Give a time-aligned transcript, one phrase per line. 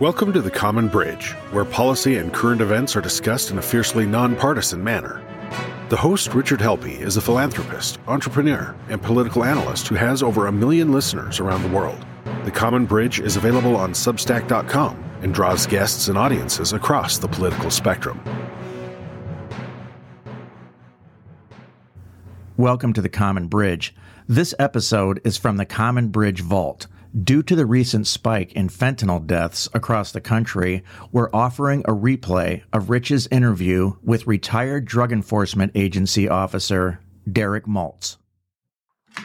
[0.00, 4.06] Welcome to the Common Bridge, where policy and current events are discussed in a fiercely
[4.06, 5.20] nonpartisan manner.
[5.88, 10.52] The host, Richard Helppie, is a philanthropist, entrepreneur, and political analyst who has over a
[10.52, 12.06] million listeners around the world.
[12.44, 17.68] The Common Bridge is available on Substack.com and draws guests and audiences across the political
[17.68, 18.22] spectrum.
[22.56, 23.96] Welcome to the Common Bridge.
[24.28, 26.86] This episode is from the Common Bridge Vault.
[27.24, 32.62] Due to the recent spike in fentanyl deaths across the country, we're offering a replay
[32.70, 37.00] of Rich's interview with retired Drug Enforcement Agency officer
[37.30, 38.18] Derek Maltz.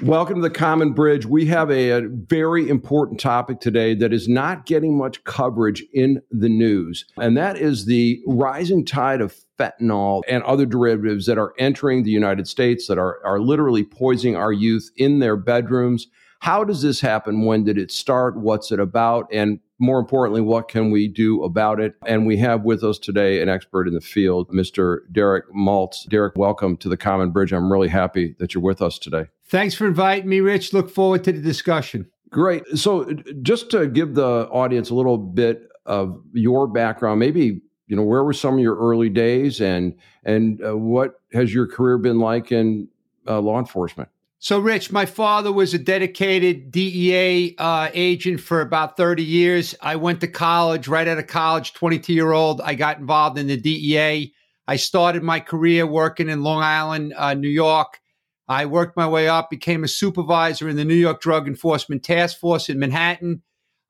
[0.02, 1.26] Welcome to the Common Bridge.
[1.26, 6.22] We have a, a, very important topic today that is not getting much coverage in
[6.32, 11.54] the news, and that is the rising tide of fentanyl and other derivatives that are
[11.60, 16.08] entering the United States that are, are literally poisoning our youth in their bedrooms
[16.44, 17.46] how does this happen?
[17.46, 18.36] When did it start?
[18.36, 19.30] What's it about?
[19.32, 21.96] And more importantly, what can we do about it?
[22.06, 25.00] And we have with us today an expert in the field, Mr.
[25.14, 26.06] Derek Maltz.
[26.10, 27.54] Derek, welcome to the Common Bridge.
[27.54, 29.28] I'm really happy that you're with us today.
[29.46, 30.74] Thanks for inviting me, Rich.
[30.74, 32.10] Look forward to the discussion.
[32.30, 32.68] Great.
[32.76, 33.06] So,
[33.42, 38.22] just to give the audience a little bit of your background, maybe you know where
[38.22, 42.52] were some of your early days, and and uh, what has your career been like
[42.52, 42.90] in
[43.28, 44.10] uh, law enforcement?
[44.44, 49.74] So, Rich, my father was a dedicated DEA uh, agent for about 30 years.
[49.82, 52.60] I went to college, right out of college, 22 year old.
[52.60, 54.34] I got involved in the DEA.
[54.68, 58.02] I started my career working in Long Island, uh, New York.
[58.46, 62.38] I worked my way up, became a supervisor in the New York Drug Enforcement Task
[62.38, 63.44] Force in Manhattan.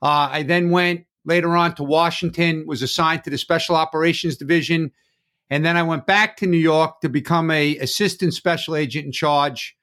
[0.04, 4.92] Uh, I then went later on to Washington, was assigned to the Special Operations Division.
[5.50, 9.12] And then I went back to New York to become a assistant special agent in
[9.12, 9.76] charge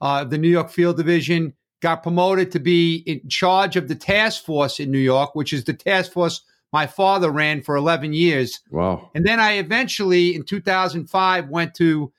[0.00, 4.44] uh, the New York Field Division, got promoted to be in charge of the task
[4.44, 8.60] force in New York, which is the task force my father ran for 11 years.
[8.70, 9.10] Wow.
[9.14, 12.12] And then I eventually, in 2005, went to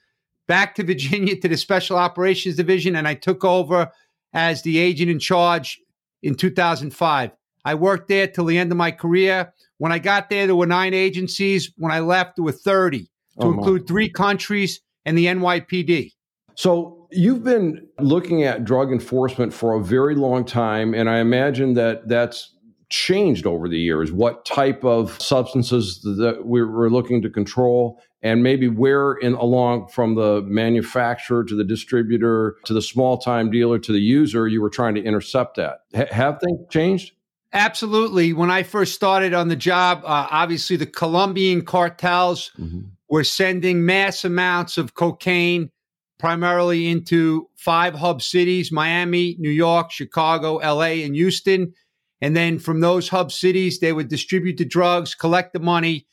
[0.48, 3.92] back to Virginia to the Special Operations Division, and I took over
[4.34, 5.80] as the agent in charge
[6.24, 7.32] in 2005.
[7.66, 9.54] I worked there till the end of my career.
[9.78, 11.72] When I got there, there were nine agencies.
[11.78, 13.08] When I left, there were 30, to
[13.40, 16.14] oh, include three countries and the NYPD.
[16.56, 21.74] So you've been looking at drug enforcement for a very long time, and I imagine
[21.74, 22.54] that that's
[22.90, 24.12] changed over the years.
[24.12, 30.16] What type of substances that we're looking to control, and maybe where in along from
[30.16, 34.70] the manufacturer to the distributor to the small time dealer to the user, you were
[34.70, 35.82] trying to intercept that.
[35.94, 37.14] H- have things changed?
[37.52, 38.34] Absolutely.
[38.34, 42.82] When I first started on the job, uh, obviously the Colombian cartels mm-hmm.
[43.10, 45.72] were sending mass amounts of cocaine
[46.20, 51.74] primarily into five hub cities Miami, New York, Chicago, LA, and Houston.
[52.22, 56.06] And then from those hub cities, they would distribute the drugs, collect the money,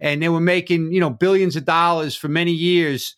[0.00, 3.14] and they were making, you know, billions of dollars for many years.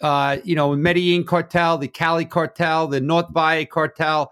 [0.00, 4.30] Uh, you know, Medellin cartel, the Cali cartel, the North Valle cartel,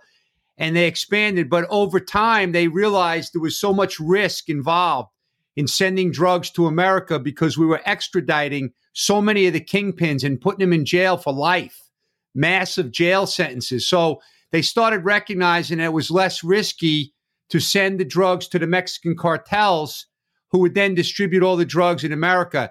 [0.56, 1.50] and they expanded.
[1.50, 5.10] But over time, they realized there was so much risk involved
[5.58, 10.40] in sending drugs to America because we were extraditing so many of the kingpins and
[10.40, 11.90] putting them in jail for life,
[12.32, 13.84] massive jail sentences.
[13.84, 14.20] So
[14.52, 17.12] they started recognizing it was less risky
[17.50, 20.06] to send the drugs to the Mexican cartels
[20.52, 22.70] who would then distribute all the drugs in America.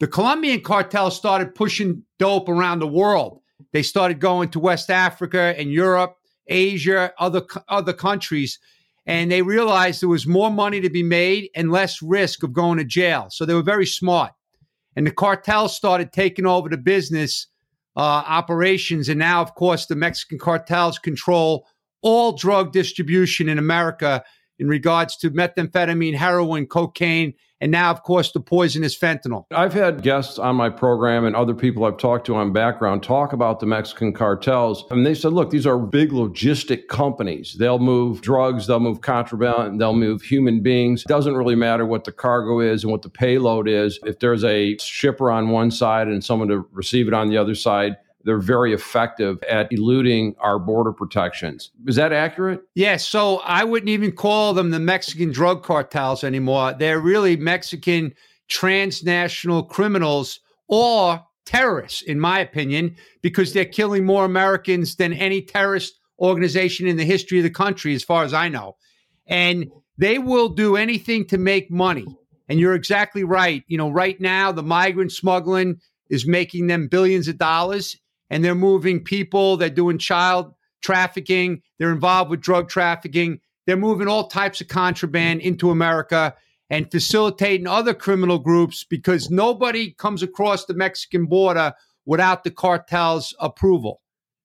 [0.00, 3.42] The Colombian cartel started pushing dope around the world.
[3.74, 6.16] They started going to West Africa and Europe,
[6.46, 8.58] Asia, other other countries
[9.08, 12.76] and they realized there was more money to be made and less risk of going
[12.76, 13.28] to jail.
[13.30, 14.32] So they were very smart.
[14.96, 17.46] And the cartel started taking over the business
[17.96, 19.08] uh, operations.
[19.08, 21.66] And now, of course, the Mexican cartels control
[22.02, 24.22] all drug distribution in America
[24.58, 29.44] in regards to methamphetamine, heroin, cocaine, and now, of course, the poisonous fentanyl.
[29.50, 33.32] I've had guests on my program and other people I've talked to on background talk
[33.32, 34.84] about the Mexican cartels.
[34.90, 37.56] And they said, look, these are big logistic companies.
[37.58, 41.02] They'll move drugs, they'll move contraband, they'll move human beings.
[41.02, 43.98] It doesn't really matter what the cargo is and what the payload is.
[44.04, 47.54] If there's a shipper on one side and someone to receive it on the other
[47.54, 47.96] side,
[48.28, 51.70] they're very effective at eluding our border protections.
[51.86, 52.60] Is that accurate?
[52.74, 53.08] Yes.
[53.08, 56.74] So I wouldn't even call them the Mexican drug cartels anymore.
[56.74, 58.12] They're really Mexican
[58.46, 65.98] transnational criminals or terrorists, in my opinion, because they're killing more Americans than any terrorist
[66.20, 68.76] organization in the history of the country, as far as I know.
[69.26, 72.04] And they will do anything to make money.
[72.46, 73.64] And you're exactly right.
[73.68, 75.80] You know, right now, the migrant smuggling
[76.10, 77.96] is making them billions of dollars
[78.30, 83.40] and they're moving people, they're doing child trafficking, they're involved with drug trafficking.
[83.66, 86.34] they're moving all types of contraband into America
[86.70, 91.74] and facilitating other criminal groups because nobody comes across the Mexican border
[92.06, 94.00] without the cartel's approval.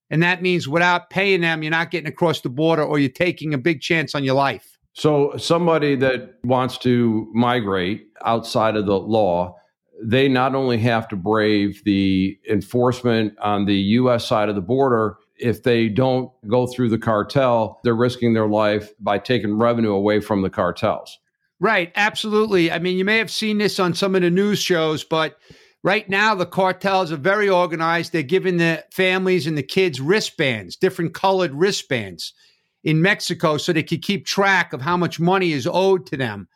[0.09, 3.53] And that means without paying them, you're not getting across the border or you're taking
[3.53, 4.77] a big chance on your life.
[4.93, 9.55] So, somebody that wants to migrate outside of the law,
[10.01, 14.27] they not only have to brave the enforcement on the U.S.
[14.27, 18.91] side of the border, if they don't go through the cartel, they're risking their life
[18.99, 21.19] by taking revenue away from the cartels.
[21.59, 22.71] Right, absolutely.
[22.71, 25.37] I mean, you may have seen this on some of the news shows, but
[25.83, 28.11] right now the cartels are very organized.
[28.11, 32.33] They're giving the families and the kids wristbands, different colored wristbands
[32.83, 36.47] in Mexico so they can keep track of how much money is owed to them.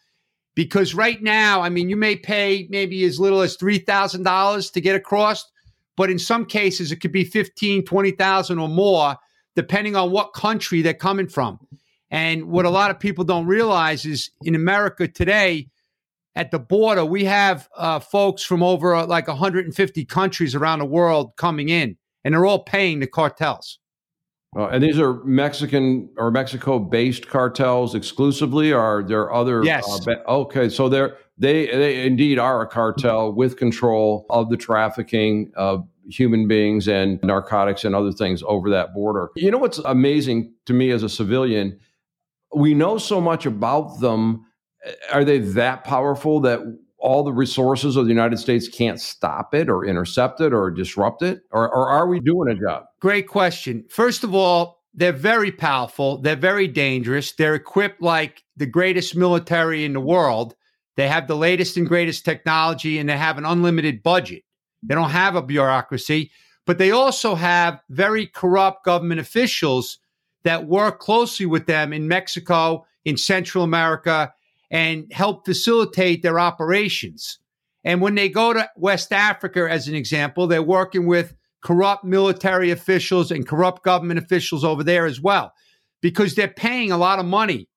[0.57, 4.95] Because right now, I mean, you may pay maybe as little as $3,000 to get
[4.95, 5.45] across,
[5.95, 9.15] but in some cases it could be 15, 20,000 or more
[9.56, 11.59] depending on what country they're coming from.
[12.09, 15.68] And what a lot of people don't realize is in America today,
[16.36, 20.86] at the border, we have uh, folks from over uh, like 150 countries around the
[20.86, 23.77] world coming in, and they're all paying the cartels.
[24.57, 29.63] Uh, and these are Mexican or Mexico based cartels exclusively, or are there other?
[29.63, 29.86] Yes.
[29.88, 34.57] Uh, ba- okay, so they're, they they indeed are a cartel with control of the
[34.57, 39.30] trafficking of human beings and narcotics and other things over that border.
[39.36, 41.80] You know what's amazing to me as a civilian
[42.54, 44.45] we know so much about them.
[45.12, 46.59] Are they that powerful that
[47.00, 51.22] all the resources of the United States can't stop it or intercept it or disrupt
[51.22, 51.42] it?
[51.52, 52.86] Or, or are we doing a job?
[53.00, 53.86] Great question.
[53.90, 56.18] First of all, they're very powerful.
[56.20, 57.34] They're very dangerous.
[57.34, 60.56] They're equipped like the greatest military in the world.
[60.96, 64.44] They have the latest and greatest technology and they have an unlimited budget.
[64.82, 66.32] They don't have a bureaucracy,
[66.66, 70.00] but they also have very corrupt government officials
[70.44, 74.34] that work closely with them in Mexico, in Central America,
[74.69, 77.40] and help facilitate their operations.
[77.84, 81.34] And when they go to West Africa, as an example, they're working with
[81.64, 85.54] corrupt military officials and corrupt government officials over there as well,
[86.02, 87.69] because they're paying a lot of money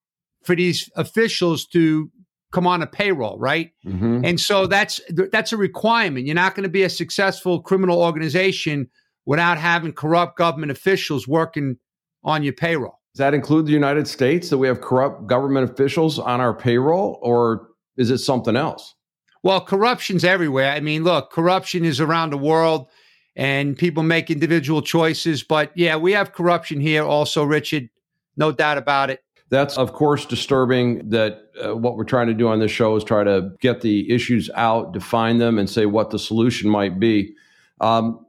[0.45, 2.11] for these officials to
[2.53, 3.71] come on a payroll, right?
[3.87, 4.25] Mm-hmm.
[4.25, 5.01] And so that's
[5.31, 6.27] that's a requirement.
[6.27, 8.91] You're not going to be a successful criminal organization
[9.27, 11.77] without having corrupt government officials working
[12.25, 13.00] on your payroll.
[13.15, 17.19] Does that include the United States that we have corrupt government officials on our payroll,
[17.23, 18.95] or is it something else?
[19.43, 20.71] Well, corruption's everywhere.
[20.71, 22.89] I mean, look, corruption is around the world
[23.37, 25.43] and people make individual choices.
[25.43, 27.89] But yeah, we have corruption here also, Richard.
[28.37, 29.23] No doubt about it.
[29.49, 33.03] That's, of course, disturbing that uh, what we're trying to do on this show is
[33.03, 37.35] try to get the issues out, define them, and say what the solution might be.
[37.81, 38.25] Um,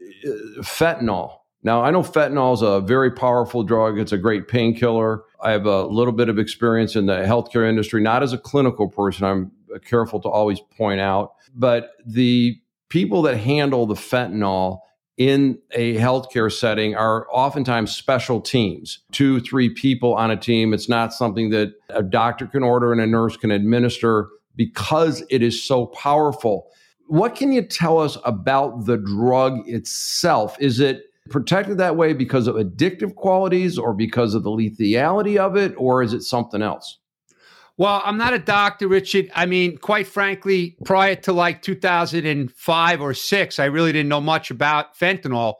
[0.00, 3.98] uh, fentanyl now, I know fentanyl is a very powerful drug.
[3.98, 5.24] It's a great painkiller.
[5.42, 8.88] I have a little bit of experience in the healthcare industry, not as a clinical
[8.88, 9.24] person.
[9.24, 9.52] I'm
[9.84, 12.58] careful to always point out, but the
[12.88, 14.80] people that handle the fentanyl
[15.18, 20.72] in a healthcare setting are oftentimes special teams two, three people on a team.
[20.72, 25.42] It's not something that a doctor can order and a nurse can administer because it
[25.42, 26.70] is so powerful.
[27.06, 30.56] What can you tell us about the drug itself?
[30.58, 35.56] Is it protected that way because of addictive qualities or because of the lethality of
[35.56, 36.98] it, or is it something else?
[37.76, 39.30] Well, I'm not a doctor, Richard.
[39.34, 44.50] I mean, quite frankly, prior to like 2005 or six, I really didn't know much
[44.50, 45.54] about fentanyl.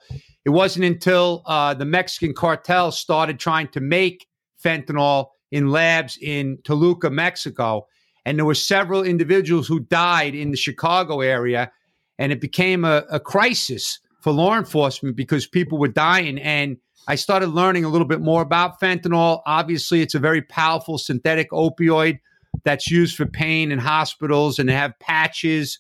[0.44, 4.26] It wasn't until uh, the Mexican cartel started trying to make
[4.62, 7.86] fentanyl in labs in Toluca, Mexico,
[8.26, 11.72] and there were several individuals who died in the Chicago area,
[12.18, 16.38] and it became a, a crisis for law enforcement because people were dying.
[16.38, 16.76] And
[17.08, 19.42] I started learning a little bit more about fentanyl.
[19.46, 22.20] Obviously, it's a very powerful synthetic opioid
[22.64, 25.78] that's used for pain in hospitals and they have patches.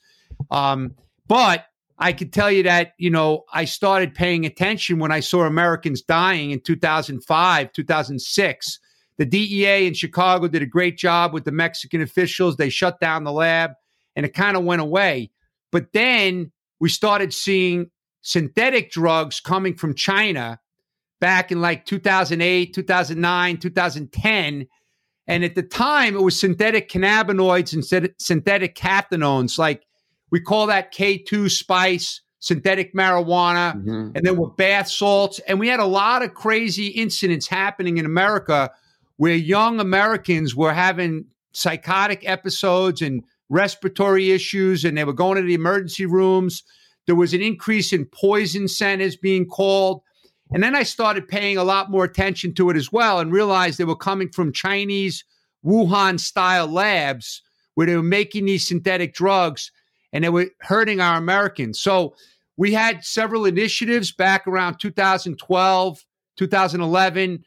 [0.50, 0.94] Um,
[1.28, 1.66] but
[1.98, 6.00] I could tell you that, you know, I started paying attention when I saw Americans
[6.00, 8.78] dying in 2005, 2006.
[9.18, 12.56] The DEA in Chicago did a great job with the Mexican officials.
[12.56, 13.72] They shut down the lab
[14.16, 15.30] and it kind of went away.
[15.70, 17.90] But then we started seeing
[18.22, 20.60] synthetic drugs coming from China
[21.20, 24.66] back in like 2008, 2009, 2010.
[25.26, 29.58] And at the time, it was synthetic cannabinoids and synthetic cathinones.
[29.58, 29.84] Like
[30.30, 34.10] we call that K2 spice, synthetic marijuana, mm-hmm.
[34.14, 35.38] and then with bath salts.
[35.40, 38.70] And we had a lot of crazy incidents happening in America
[39.18, 45.42] where young Americans were having psychotic episodes and respiratory issues, and they were going to
[45.42, 46.62] the emergency rooms
[47.10, 50.00] there was an increase in poison centers being called.
[50.52, 53.78] And then I started paying a lot more attention to it as well and realized
[53.78, 55.24] they were coming from Chinese
[55.66, 57.42] Wuhan style labs
[57.74, 59.72] where they were making these synthetic drugs
[60.12, 61.80] and they were hurting our Americans.
[61.80, 62.14] So
[62.56, 66.04] we had several initiatives back around 2012,
[66.36, 67.44] 2011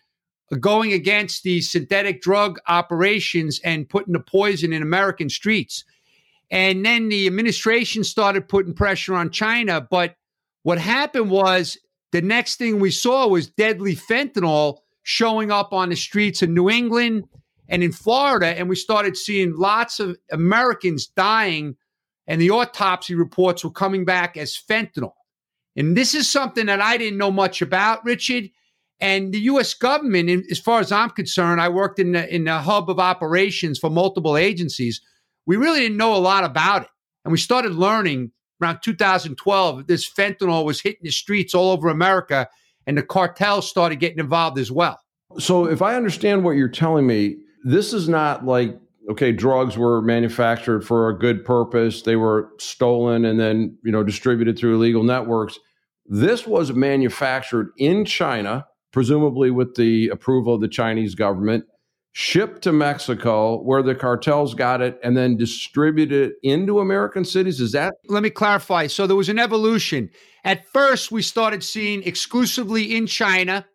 [0.60, 5.86] going against these synthetic drug operations and putting the poison in American streets.
[6.52, 9.82] And then the administration started putting pressure on China.
[9.82, 10.16] But
[10.64, 11.78] what happened was
[12.12, 16.70] the next thing we saw was deadly fentanyl showing up on the streets in New
[16.70, 17.26] England
[17.68, 18.48] and in Florida.
[18.48, 21.76] And we started seeing lots of Americans dying,
[22.28, 25.14] and the autopsy reports were coming back as fentanyl.
[25.76, 28.50] And this is something that I didn't know much about, Richard.
[29.00, 29.74] And the U.S.
[29.74, 33.80] government, as far as I'm concerned, I worked in the, in the hub of operations
[33.80, 35.02] for multiple agencies
[35.46, 36.90] we really didn't know a lot about it.
[37.26, 38.32] And we started learning
[38.62, 42.48] around 2012 this fentanyl was hitting the streets all over America
[42.88, 45.00] and the cartels started getting involved as well.
[45.40, 48.78] So if I understand what you're telling me, this is not like
[49.10, 54.04] okay, drugs were manufactured for a good purpose, they were stolen and then, you know,
[54.04, 55.60] distributed through illegal networks.
[56.06, 61.66] This was manufactured in China, presumably with the approval of the Chinese government
[62.13, 67.60] shipped to Mexico where the cartels got it and then distributed it into American cities?
[67.60, 67.96] Is that?
[68.08, 68.88] Let me clarify.
[68.88, 70.10] So there was an evolution.
[70.43, 73.65] At first, we started seeing exclusively in China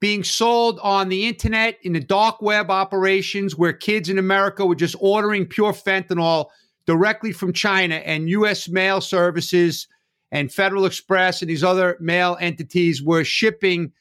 [0.00, 4.74] being sold on the internet in the dark web operations where kids in America were
[4.74, 6.46] just ordering pure fentanyl
[6.86, 9.86] directly from China and US mail services
[10.32, 13.92] and Federal Express and these other mail entities were shipping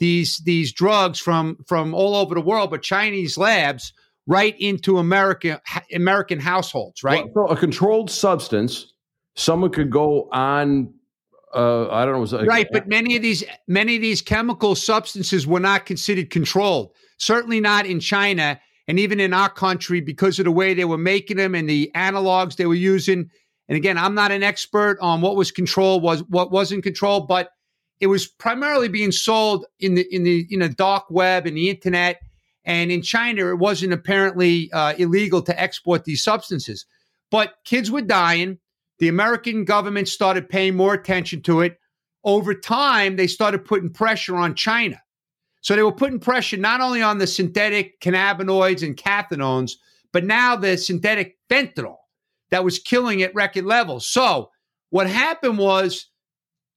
[0.00, 3.92] these these drugs from from all over the world, but Chinese labs
[4.26, 5.58] right into American
[5.94, 7.26] American households, right?
[7.34, 8.92] Well, so a controlled substance,
[9.36, 10.94] someone could go on.
[11.54, 12.38] Uh, I don't know.
[12.38, 16.92] Like, right, but many of these many of these chemical substances were not considered controlled.
[17.18, 20.98] Certainly not in China, and even in our country because of the way they were
[20.98, 23.28] making them and the analogs they were using.
[23.68, 27.50] And again, I'm not an expert on what was controlled, was what wasn't controlled, but
[28.00, 31.68] it was primarily being sold in the in the in the dark web and the
[31.70, 32.20] internet.
[32.64, 36.84] And in China, it wasn't apparently uh, illegal to export these substances.
[37.30, 38.58] But kids were dying.
[38.98, 41.78] The American government started paying more attention to it.
[42.22, 45.00] Over time, they started putting pressure on China.
[45.62, 49.72] So they were putting pressure not only on the synthetic cannabinoids and cathinones,
[50.12, 51.96] but now the synthetic fentanyl
[52.50, 54.06] that was killing at record levels.
[54.06, 54.50] So
[54.90, 56.09] what happened was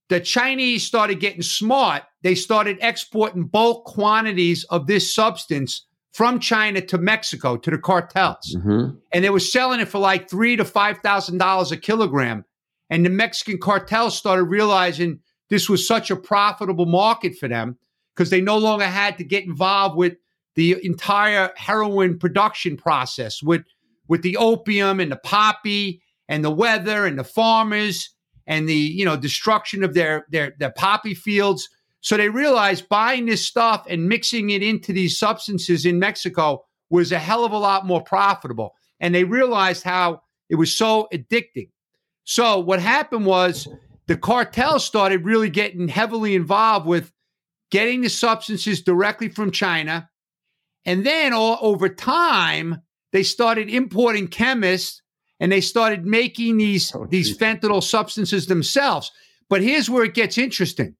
[0.09, 2.03] the Chinese started getting smart.
[2.21, 8.55] They started exporting bulk quantities of this substance from China to Mexico to the cartels,
[8.55, 8.95] mm-hmm.
[9.11, 12.45] and they were selling it for like three to five thousand dollars a kilogram.
[12.89, 15.19] And the Mexican cartels started realizing
[15.49, 17.77] this was such a profitable market for them
[18.13, 20.13] because they no longer had to get involved with
[20.55, 23.63] the entire heroin production process with
[24.07, 28.09] with the opium and the poppy and the weather and the farmers
[28.47, 31.69] and the you know destruction of their their their poppy fields.
[32.01, 37.11] So they realized buying this stuff and mixing it into these substances in Mexico was
[37.11, 38.75] a hell of a lot more profitable.
[38.99, 41.69] And they realized how it was so addicting.
[42.25, 43.67] So what happened was
[44.07, 47.11] the cartel started really getting heavily involved with
[47.71, 50.09] getting the substances directly from China.
[50.85, 52.81] And then all over time,
[53.13, 55.01] they started importing chemists
[55.43, 59.11] and they started making these oh, these fentanyl substances themselves.
[59.49, 60.95] But here's where it gets interesting.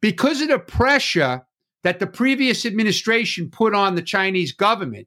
[0.00, 1.42] Because of the pressure
[1.84, 5.06] that the previous administration put on the Chinese government,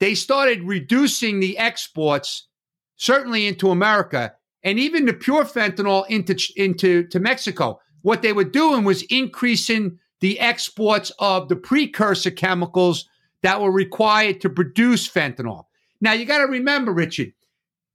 [0.00, 2.48] they started reducing the exports,
[2.96, 4.32] certainly into America,
[4.64, 7.78] and even the pure fentanyl into, into to Mexico.
[8.02, 13.08] What they were doing was increasing the exports of the precursor chemicals
[13.44, 15.66] that were required to produce fentanyl.
[16.00, 17.32] Now, you got to remember, Richard,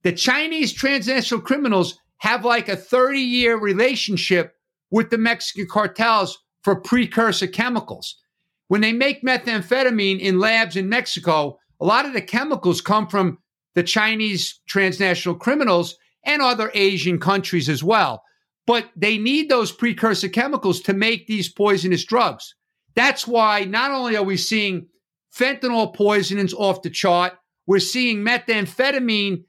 [0.03, 4.53] the Chinese transnational criminals have like a 30 year relationship
[4.91, 8.15] with the Mexican cartels for precursor chemicals.
[8.67, 13.39] When they make methamphetamine in labs in Mexico, a lot of the chemicals come from
[13.75, 18.23] the Chinese transnational criminals and other Asian countries as well.
[18.65, 22.55] But they need those precursor chemicals to make these poisonous drugs.
[22.95, 24.87] That's why not only are we seeing
[25.35, 27.33] fentanyl poisonings off the chart,
[27.67, 29.43] we're seeing methamphetamine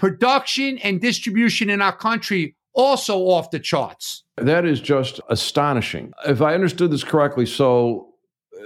[0.00, 4.24] production and distribution in our country also off the charts.
[4.38, 6.14] That is just astonishing.
[6.26, 8.14] If I understood this correctly, so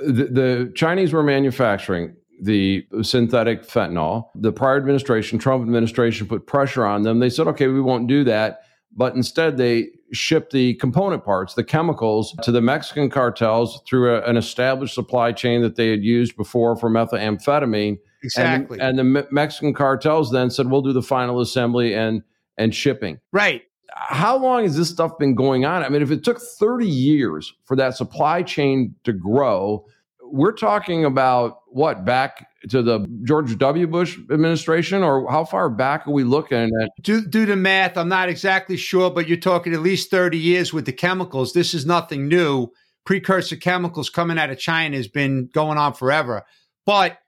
[0.07, 4.26] the, the Chinese were manufacturing the synthetic fentanyl.
[4.37, 7.19] The prior administration, Trump administration, put pressure on them.
[7.19, 8.61] They said, okay, we won't do that.
[8.97, 14.23] But instead, they ship the component parts, the chemicals, to the Mexican cartels through a,
[14.23, 17.99] an established supply chain that they had used before for methamphetamine.
[18.25, 18.78] Exactly.
[18.81, 22.23] And, and the Mexican cartels then said, "We'll do the final assembly and
[22.57, 23.62] and shipping." Right.
[23.97, 25.85] How long has this stuff been going on?
[25.85, 29.87] I mean, if it took 30 years for that supply chain to grow,
[30.35, 33.87] we're talking about what back to the George W.
[33.87, 36.90] Bush administration, or how far back are we looking at?
[37.02, 37.97] Do, do the math.
[37.97, 41.52] I'm not exactly sure, but you're talking at least 30 years with the chemicals.
[41.52, 42.73] This is nothing new.
[43.04, 46.45] Precursor chemicals coming out of China has been going on forever.
[46.87, 47.19] But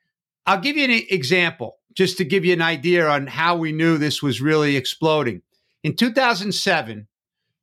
[0.46, 3.98] I'll give you an example just to give you an idea on how we knew
[3.98, 5.42] this was really exploding.
[5.82, 7.08] In 2007,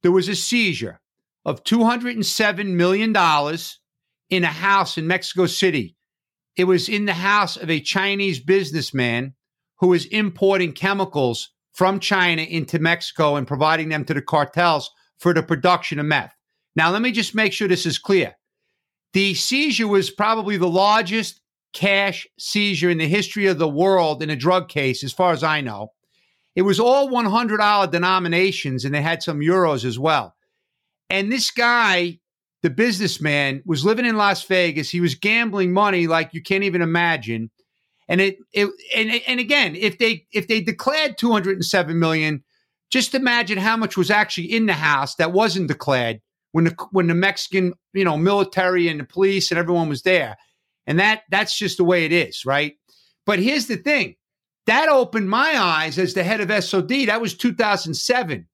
[0.02, 1.00] there was a seizure
[1.46, 3.16] of $207 million
[4.30, 5.96] in a house in Mexico City.
[6.56, 9.34] It was in the house of a Chinese businessman
[9.80, 15.34] who was importing chemicals from China into Mexico and providing them to the cartels for
[15.34, 16.34] the production of meth.
[16.76, 18.36] Now, let me just make sure this is clear.
[19.14, 21.40] The seizure was probably the largest
[21.74, 25.44] cash seizure in the history of the world in a drug case, as far as
[25.44, 25.92] I know.
[26.56, 30.36] It was all $100 denominations, and they had some euros as well.
[31.10, 32.20] And this guy
[32.64, 34.90] the businessman was living in Las Vegas.
[34.90, 37.52] He was gambling money like you can't even imagine.
[38.08, 42.44] And it, it and and again, if they if they declared 207 million,
[42.90, 46.22] just imagine how much was actually in the house that wasn't declared
[46.54, 50.38] when the when the Mexican, you know, military and the police and everyone was there.
[50.86, 52.74] And that that's just the way it is, right?
[53.26, 54.16] But here's the thing.
[54.66, 57.08] That opened my eyes as the head of SOD.
[57.08, 58.48] That was 2007.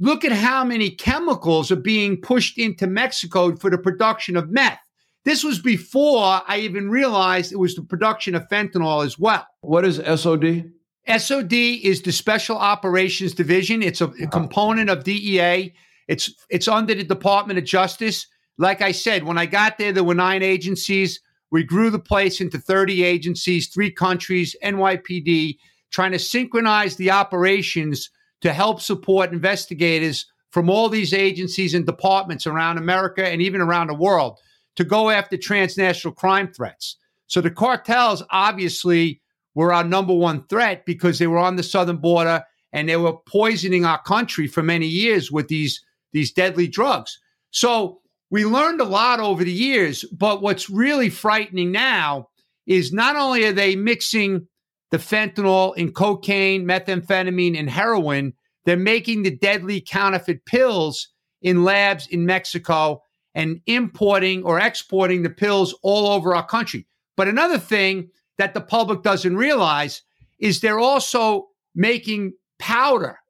[0.00, 4.80] Look at how many chemicals are being pushed into Mexico for the production of meth.
[5.24, 9.46] This was before I even realized it was the production of fentanyl as well.
[9.60, 10.70] What is SOD?
[11.06, 13.82] SOD is the Special Operations Division.
[13.82, 15.74] It's a, a component of DEA.
[16.08, 18.26] It's it's under the Department of Justice.
[18.58, 21.20] Like I said, when I got there, there were nine agencies.
[21.54, 25.58] We grew the place into 30 agencies, three countries, NYPD,
[25.92, 32.48] trying to synchronize the operations to help support investigators from all these agencies and departments
[32.48, 34.40] around America and even around the world
[34.74, 36.96] to go after transnational crime threats.
[37.28, 39.22] So the cartels obviously
[39.54, 43.12] were our number one threat because they were on the southern border and they were
[43.28, 45.80] poisoning our country for many years with these
[46.12, 47.20] these deadly drugs.
[47.52, 48.00] So
[48.34, 52.30] we learned a lot over the years, but what's really frightening now
[52.66, 54.48] is not only are they mixing
[54.90, 58.32] the fentanyl in cocaine, methamphetamine, and heroin.
[58.64, 61.10] They're making the deadly counterfeit pills
[61.42, 63.04] in labs in Mexico
[63.36, 66.88] and importing or exporting the pills all over our country.
[67.16, 70.02] But another thing that the public doesn't realize
[70.40, 73.20] is they're also making powder,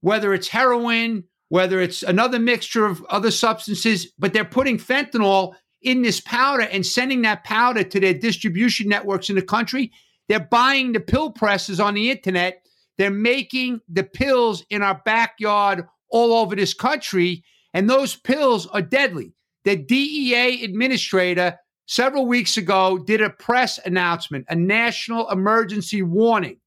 [0.00, 6.02] whether it's heroin, whether it's another mixture of other substances, but they're putting fentanyl in
[6.02, 9.92] this powder and sending that powder to their distribution networks in the country
[10.28, 12.62] they're buying the pill presses on the internet.
[12.98, 17.44] They're making the pills in our backyard all over this country.
[17.74, 19.34] And those pills are deadly.
[19.64, 26.58] The DEA administrator several weeks ago did a press announcement, a national emergency warning.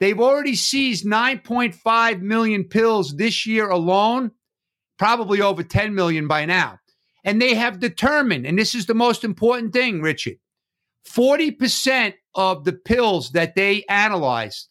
[0.00, 4.30] They've already seized 9.5 million pills this year alone,
[4.98, 6.78] probably over 10 million by now.
[7.22, 10.38] And they have determined, and this is the most important thing, Richard
[11.08, 14.68] 40% of the pills that they analyzed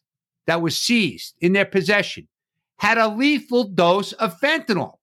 [0.47, 2.27] that was seized in their possession
[2.79, 4.93] had a lethal dose of fentanyl.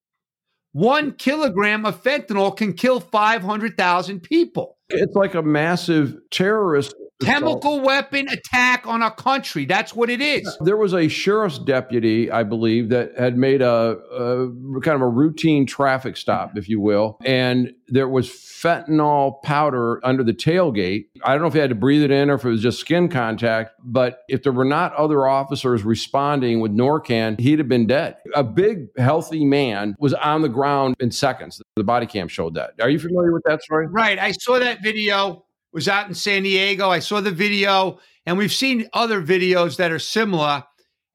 [0.72, 4.78] One kilogram of fentanyl can kill 500,000 people.
[4.88, 9.64] It's like a massive terrorist chemical weapon attack on a country.
[9.64, 10.56] That's what it is.
[10.60, 15.08] There was a sheriff's deputy, I believe, that had made a, a, kind of a
[15.08, 21.06] routine traffic stop, if you will, and there was fentanyl powder under the tailgate.
[21.22, 22.80] I don't know if he had to breathe it in or if it was just
[22.80, 27.86] skin contact, but if there were not other officers responding with Narcan, he'd have been
[27.86, 28.16] dead.
[28.34, 31.62] A big, healthy man was on the ground in seconds.
[31.76, 32.72] The body cam showed that.
[32.80, 33.86] Are you familiar with that story?
[33.88, 34.18] Right.
[34.18, 35.45] I saw that video
[35.76, 36.88] was out in San Diego.
[36.88, 40.64] I saw the video, and we've seen other videos that are similar.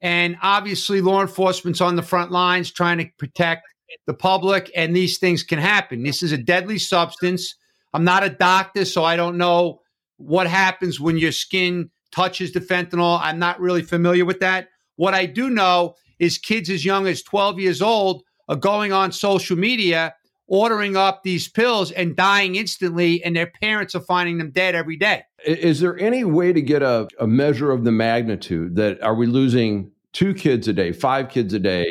[0.02, 3.64] And obviously, law enforcement's on the front lines trying to protect
[4.06, 6.04] the public, and these things can happen.
[6.04, 7.56] This is a deadly substance.
[7.96, 9.80] I'm not a doctor, so I don't know
[10.18, 13.20] what happens when your skin touches the fentanyl.
[13.20, 14.68] I'm not really familiar with that.
[14.96, 19.12] What I do know is kids as young as 12 years old are going on
[19.12, 20.14] social media
[20.52, 24.98] ordering up these pills and dying instantly, and their parents are finding them dead every
[24.98, 25.24] day.
[25.46, 29.28] Is there any way to get a, a measure of the magnitude that are we
[29.28, 31.90] losing two kids a day, five kids a day?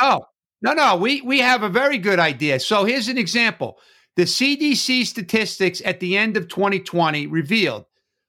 [0.00, 0.24] No,
[0.60, 2.58] No, no, we we have a very good idea.
[2.58, 3.78] So here's an example.
[4.16, 7.84] The CDC statistics at the end of 2020 revealed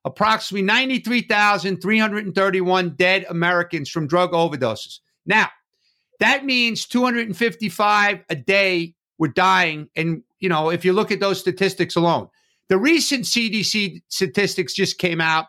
[0.06, 5.00] approximately 93,331 dead Americans from drug overdoses.
[5.26, 5.50] Now,
[6.20, 9.88] that means 255 a day were dying.
[9.96, 12.28] And, you know, if you look at those statistics alone,
[12.70, 15.46] the recent CDC statistics just came out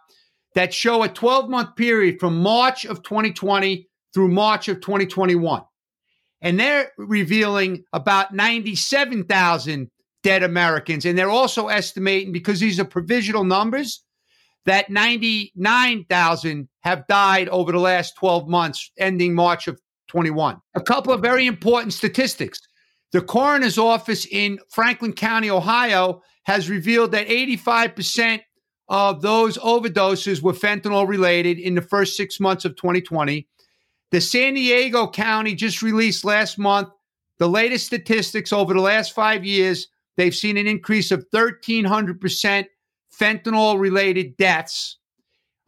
[0.55, 5.63] that show a 12 month period from March of 2020 through March of 2021.
[6.43, 9.91] And they're revealing about 97,000
[10.23, 11.07] dead Americans.
[11.07, 14.05] And they're also estimating, because these are provisional numbers,
[14.67, 20.59] that 99,000 have died over the last 12 months, ending March of 21.
[20.75, 22.61] A couple of very important statistics.
[23.13, 28.41] The coroner's office in Franklin County, Ohio, has revealed that 85%
[28.89, 33.47] of those overdoses were fentanyl related in the first six months of 2020.
[34.11, 36.89] The San Diego County just released last month
[37.39, 39.89] the latest statistics over the last five years.
[40.17, 42.67] They've seen an increase of 1,300%
[43.19, 44.99] fentanyl related deaths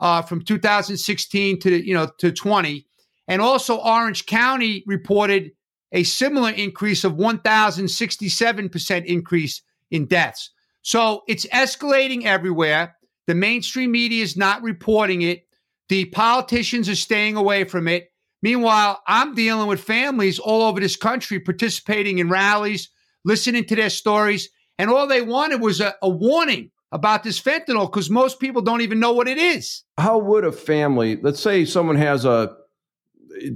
[0.00, 2.86] uh, from 2016 to you know to 20,
[3.28, 5.52] and also Orange County reported
[5.94, 10.50] a similar increase of 1,067 percent increase in deaths.
[10.82, 12.96] So it's escalating everywhere.
[13.26, 15.46] The mainstream media is not reporting it.
[15.88, 18.08] The politicians are staying away from it.
[18.42, 22.90] Meanwhile, I'm dealing with families all over this country participating in rallies,
[23.24, 27.90] listening to their stories, and all they wanted was a, a warning about this fentanyl
[27.90, 29.84] because most people don't even know what it is.
[29.96, 32.54] How would a family, let's say someone has a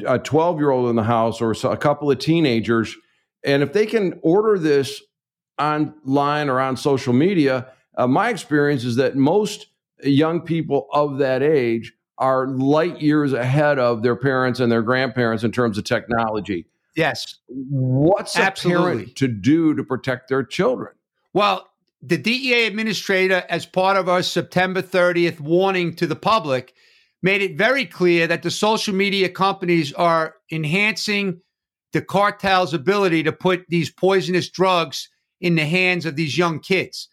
[0.06, 2.94] a 12 year old in the house or a couple of teenagers,
[3.44, 5.02] and if they can order this
[5.58, 9.66] online or on social media, uh, my experience is that most
[10.02, 15.44] young people of that age are light years ahead of their parents and their grandparents
[15.44, 16.66] in terms of technology.
[16.96, 17.36] Yes.
[17.46, 18.82] What's Absolutely.
[18.82, 20.94] a parent to do to protect their children?
[21.32, 21.68] Well,
[22.02, 26.74] the DEA administrator, as part of our September 30th warning to the public,
[27.22, 31.40] made it very clear that the social media companies are enhancing
[31.92, 35.08] the cartel's ability to put these poisonous drugs
[35.40, 37.08] in the hands of these young kids.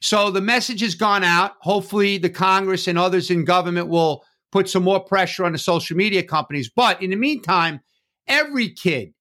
[0.00, 1.52] So the message has gone out.
[1.60, 5.96] Hopefully, the Congress and others in government will put some more pressure on the social
[5.96, 6.70] media companies.
[6.74, 7.80] But in the meantime,
[8.26, 9.12] every kid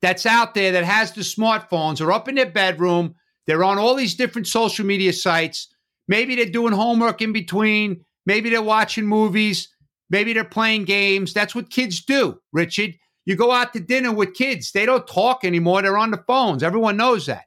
[0.00, 3.14] that's out there that has the smartphones are up in their bedroom
[3.46, 5.68] they're on all these different social media sites.
[6.08, 8.04] Maybe they're doing homework in between.
[8.26, 9.68] Maybe they're watching movies.
[10.10, 11.32] Maybe they're playing games.
[11.32, 12.94] That's what kids do, Richard.
[13.24, 15.80] You go out to dinner with kids, they don't talk anymore.
[15.80, 16.62] They're on the phones.
[16.62, 17.44] Everyone knows that.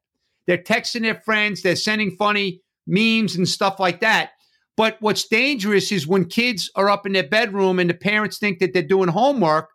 [0.47, 4.31] They're texting their friends, they're sending funny memes and stuff like that.
[4.77, 8.59] But what's dangerous is when kids are up in their bedroom and the parents think
[8.59, 9.69] that they're doing homework,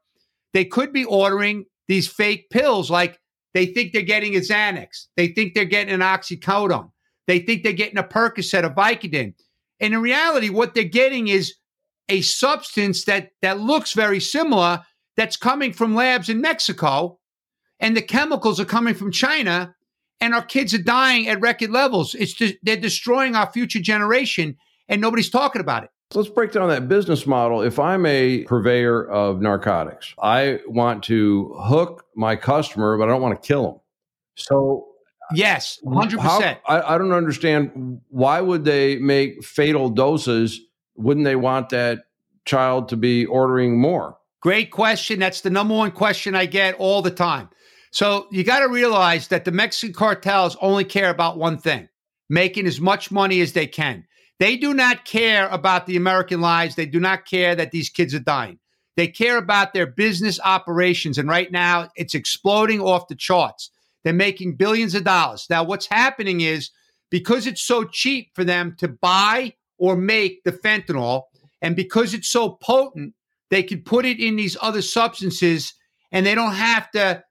[0.52, 3.18] they could be ordering these fake pills like
[3.54, 5.06] they think they're getting a Xanax.
[5.16, 6.90] They think they're getting an oxycodone.
[7.26, 9.34] They think they're getting a Percocet, a Vicodin.
[9.80, 11.54] And in reality, what they're getting is
[12.08, 14.82] a substance that that looks very similar
[15.16, 17.18] that's coming from labs in Mexico,
[17.78, 19.74] and the chemicals are coming from China,
[20.20, 22.14] and our kids are dying at record levels.
[22.14, 24.56] It's just, they're destroying our future generation,
[24.88, 25.90] and nobody's talking about it.
[26.12, 27.62] Let's break down that business model.
[27.62, 33.22] If I'm a purveyor of narcotics, I want to hook my customer, but I don't
[33.22, 33.80] want to kill them.
[34.36, 34.88] So,
[35.34, 36.58] yes, 100%.
[36.66, 40.60] I, I don't understand why would they make fatal doses?
[40.96, 42.04] Wouldn't they want that
[42.44, 44.16] child to be ordering more?
[44.40, 45.18] Great question.
[45.18, 47.48] That's the number one question I get all the time.
[47.92, 51.88] So, you got to realize that the Mexican cartels only care about one thing
[52.28, 54.06] making as much money as they can.
[54.38, 56.76] They do not care about the American lives.
[56.76, 58.58] They do not care that these kids are dying.
[58.96, 61.18] They care about their business operations.
[61.18, 63.70] And right now, it's exploding off the charts.
[64.04, 65.46] They're making billions of dollars.
[65.50, 66.70] Now, what's happening is
[67.10, 71.24] because it's so cheap for them to buy or make the fentanyl,
[71.62, 73.14] and because it's so potent,
[73.50, 75.74] they can put it in these other substances
[76.12, 77.22] and they don't have to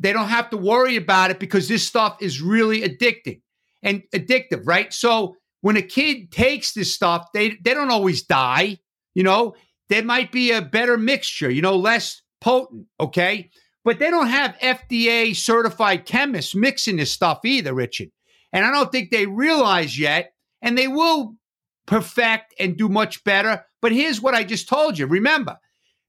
[0.00, 3.40] they don't have to worry about it because this stuff is really addicting
[3.82, 4.92] and addictive, right?
[4.92, 8.78] So when a kid takes this stuff, they they don't always die.
[9.14, 9.54] You know,
[9.88, 13.50] there might be a better mixture, you know, less potent, okay?
[13.88, 18.10] But they don't have FDA certified chemists mixing this stuff either, Richard.
[18.52, 21.36] And I don't think they realize yet, and they will
[21.86, 23.64] perfect and do much better.
[23.80, 25.06] But here's what I just told you.
[25.06, 25.56] Remember,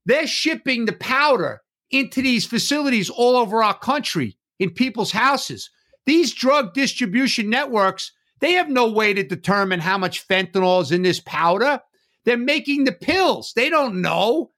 [0.05, 5.69] they're shipping the powder into these facilities all over our country in people's houses.
[6.05, 8.11] These drug distribution networks
[8.41, 11.79] they have no way to determine how much fentanyl is in this powder.
[12.25, 13.53] They're making the pills.
[13.55, 14.51] They don't know.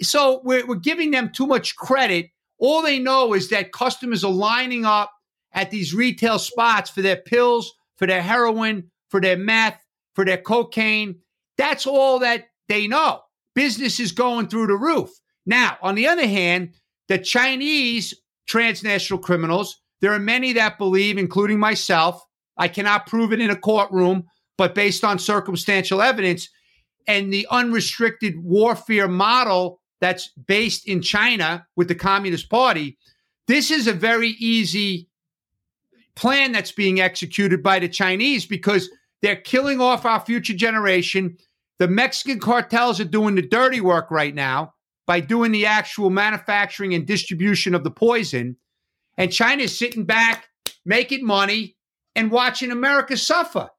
[0.00, 4.32] So we're, we're giving them too much credit All they know is that customers are
[4.32, 5.12] lining up
[5.52, 9.80] at these retail spots for their pills, for their heroin, for their meth,
[10.14, 11.16] for their cocaine.
[11.56, 13.20] That's all that they know.
[13.54, 15.10] Business is going through the roof.
[15.46, 16.74] Now, on the other hand,
[17.08, 18.14] the Chinese
[18.46, 22.22] transnational criminals, there are many that believe, including myself,
[22.56, 24.24] I cannot prove it in a courtroom,
[24.56, 26.48] but based on circumstantial evidence
[27.06, 32.98] and the unrestricted warfare model that's based in China with the Communist Party,
[33.48, 35.08] this is a very easy
[36.14, 38.90] plan that's being executed by the Chinese because
[39.22, 41.38] they're killing off our future generation.
[41.78, 44.74] The Mexican cartels are doing the dirty work right now
[45.06, 48.58] by doing the actual manufacturing and distribution of the poison.
[49.16, 50.48] And China's sitting back,
[50.84, 51.76] making money,
[52.14, 53.70] and watching America suffer.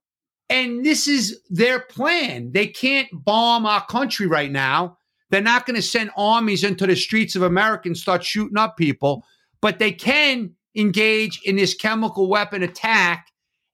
[0.50, 2.52] And this is their plan.
[2.52, 4.98] They can't bomb our country right now.
[5.36, 8.78] They're not going to send armies into the streets of America and start shooting up
[8.78, 9.26] people,
[9.62, 13.28] but they can engage in this chemical weapon attack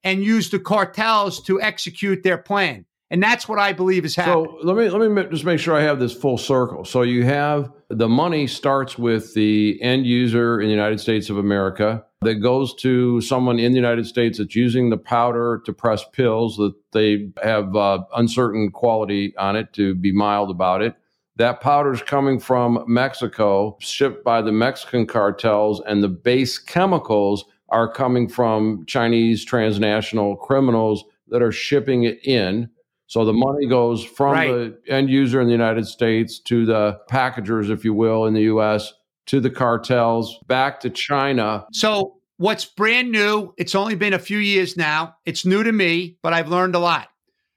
[0.04, 2.88] and use the cartels to execute their plan.
[3.12, 4.47] And that's what I believe is happening.
[4.60, 6.84] So let me let me just make sure I have this full circle.
[6.84, 11.38] So you have the money starts with the end user in the United States of
[11.38, 16.04] America that goes to someone in the United States that's using the powder to press
[16.12, 20.95] pills that they have uh, uncertain quality on it to be mild about it.
[21.38, 27.46] That powder is coming from Mexico, shipped by the Mexican cartels, and the base chemicals
[27.70, 32.70] are coming from Chinese transnational criminals that are shipping it in.
[33.08, 34.48] So the money goes from right.
[34.48, 38.44] the end user in the United States to the packagers, if you will, in the
[38.44, 38.94] US,
[39.28, 41.65] to the cartels, back to China.
[41.72, 45.15] So what's brand new, it's only been a few years now.
[45.26, 47.08] It's new to me, but I've learned a lot.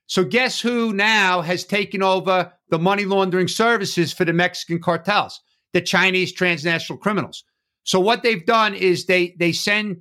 [0.07, 5.41] So guess who now has taken over the money laundering services for the Mexican cartels,
[5.73, 7.45] the Chinese transnational criminals.
[7.85, 9.99] So what they've done is they they send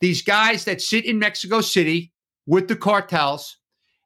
[0.00, 2.12] these guys that sit in Mexico City
[2.46, 3.56] with the cartels,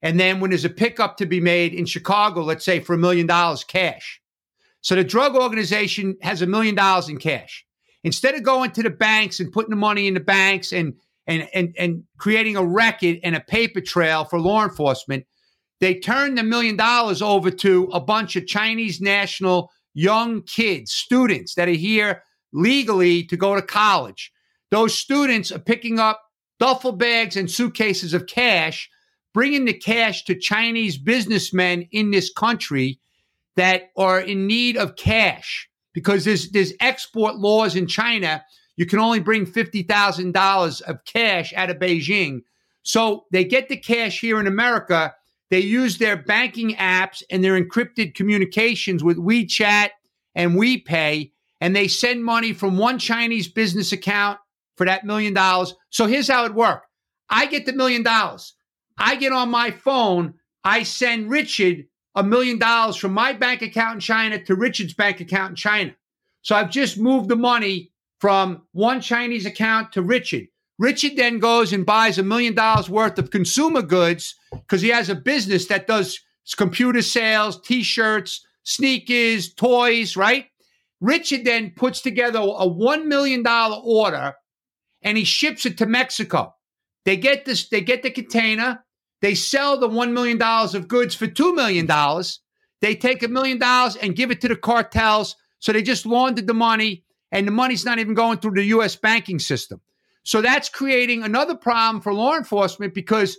[0.02, 2.98] and then when there's a pickup to be made in Chicago, let's say for a
[2.98, 4.20] million dollars cash.
[4.80, 7.64] So the drug organization has a million dollars in cash.
[8.04, 10.94] Instead of going to the banks and putting the money in the banks and
[11.26, 15.26] and and and creating a record and a paper trail for law enforcement,
[15.80, 21.54] they turned the million dollars over to a bunch of Chinese national young kids, students
[21.54, 24.32] that are here legally to go to college.
[24.70, 26.22] Those students are picking up
[26.58, 28.90] duffel bags and suitcases of cash,
[29.32, 32.98] bringing the cash to Chinese businessmen in this country
[33.56, 38.44] that are in need of cash because there's there's export laws in China.
[38.76, 42.42] You can only bring fifty thousand dollars of cash out of Beijing.
[42.82, 45.14] So they get the cash here in America
[45.50, 49.90] they use their banking apps and their encrypted communications with WeChat
[50.34, 54.38] and WePay, and they send money from one Chinese business account
[54.76, 55.74] for that million dollars.
[55.90, 56.87] So here's how it worked
[57.28, 58.54] I get the million dollars.
[58.96, 60.34] I get on my phone,
[60.64, 65.20] I send Richard a million dollars from my bank account in China to Richard's bank
[65.20, 65.94] account in China.
[66.42, 70.48] So I've just moved the money from one Chinese account to Richard.
[70.78, 75.08] Richard then goes and buys a million dollars worth of consumer goods because he has
[75.08, 76.20] a business that does
[76.56, 80.46] computer sales, t shirts, sneakers, toys, right?
[81.00, 84.34] Richard then puts together a $1 million order
[85.02, 86.54] and he ships it to Mexico.
[87.04, 88.84] They get this, they get the container,
[89.20, 91.86] they sell the $1 million of goods for $2 million.
[92.80, 95.34] They take a million dollars and give it to the cartels.
[95.58, 98.94] So they just laundered the money and the money's not even going through the US
[98.96, 99.80] banking system.
[100.28, 103.38] So that's creating another problem for law enforcement because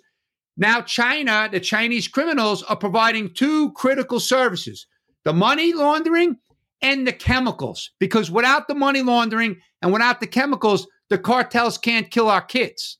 [0.58, 4.88] now China, the Chinese criminals, are providing two critical services
[5.23, 6.38] the money laundering
[6.82, 7.91] and the chemicals.
[7.99, 12.97] Because without the money laundering and without the chemicals, the cartels can't kill our kids.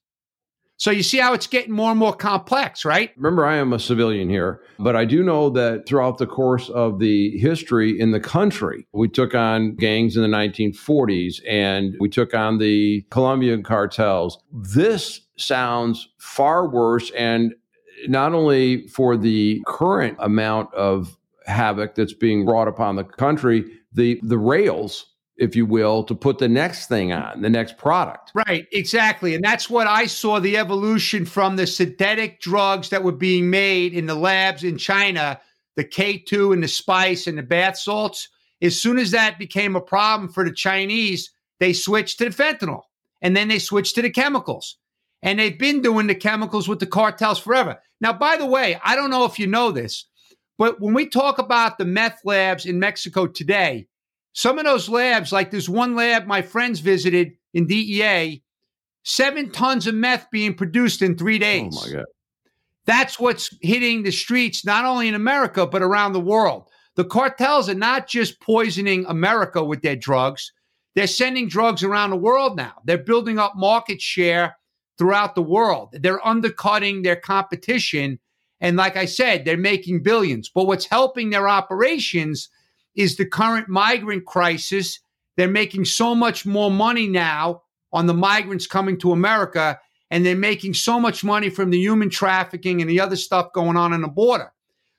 [0.80, 3.12] So you see how it's getting more and more complex, right?
[3.18, 7.00] Remember, I am a civilian here, but I do know that throughout the course of
[7.00, 12.34] the history in the country, we took on gangs in the 1940s and we took
[12.34, 14.42] on the Colombian cartels.
[14.54, 17.54] This sounds far worse and
[18.08, 24.20] not only for the current amount of havoc that's being brought upon the country, the
[24.24, 25.08] the rails
[25.40, 28.32] if you will, to put the next thing on, the next product.
[28.36, 29.34] Right, exactly.
[29.34, 33.94] And that's what I saw the evolution from the synthetic drugs that were being made
[33.94, 35.40] in the labs in China,
[35.76, 38.28] the K2 and the spice and the bath salts.
[38.62, 42.82] As soon as that became a problem for the Chinese, they switched to the fentanyl
[43.22, 44.78] and then they switched to the chemicals.
[45.22, 47.80] And they've been doing the chemicals with the cartels forever.
[48.00, 50.06] Now, by the way, I don't know if you know this,
[50.58, 53.88] but when we talk about the meth labs in Mexico today,
[54.34, 58.44] some of those labs, like this one lab my friends visited in DEA,
[59.04, 61.76] seven tons of meth being produced in three days.
[61.78, 62.06] Oh my God.
[62.86, 66.70] That's what's hitting the streets, not only in America, but around the world.
[66.96, 70.52] The cartels are not just poisoning America with their drugs,
[70.96, 72.74] they're sending drugs around the world now.
[72.84, 74.58] They're building up market share
[74.98, 75.90] throughout the world.
[75.94, 78.20] They're undercutting their competition.
[78.60, 80.50] And like I said, they're making billions.
[80.54, 82.50] But what's helping their operations
[82.96, 85.00] is the current migrant crisis.
[85.38, 89.80] They're making so much more money now on the migrants coming to America,
[90.12, 93.78] and they're making so much money from the human trafficking and the other stuff going
[93.78, 94.52] on on the border.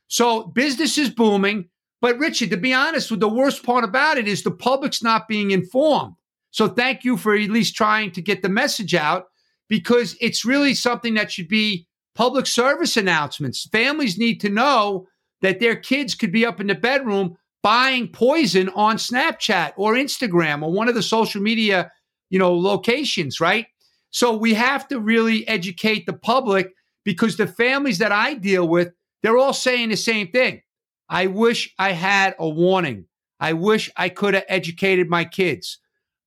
[0.09, 1.68] So business is booming.
[2.00, 5.29] But Richard, to be honest, with the worst part about it is the public's not
[5.29, 6.14] being informed.
[6.50, 9.26] So thank you for at least trying to get the message out
[9.68, 13.68] because it's really something that should be public service announcements.
[13.70, 15.07] Families need to know
[15.42, 20.62] that their kids could be up in the bedroom buying poison on Snapchat or Instagram
[20.62, 21.90] or one of the social media,
[22.31, 23.66] you know, locations, right?
[24.11, 28.92] So we have to really educate the public because the families that I deal with,
[29.23, 30.62] they're all saying the same thing.
[31.09, 33.07] I wish I had a warning.
[33.38, 35.79] I wish I could have educated my kids.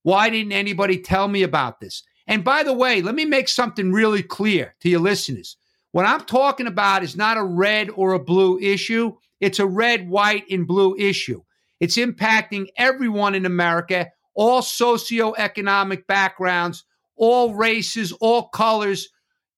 [0.04, 2.04] Why didn't anybody tell me about this?
[2.28, 5.58] And by the way, let me make something really clear to your listeners.
[5.91, 9.15] What I'm talking about is not a red or a blue issue.
[9.43, 11.41] It's a red, white, and blue issue.
[11.82, 16.86] It's impacting everyone in America, all socioeconomic backgrounds,
[17.17, 19.10] all races, all colors.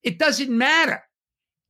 [0.01, 1.03] It doesn't matter.